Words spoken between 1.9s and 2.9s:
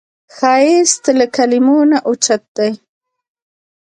اوچت دی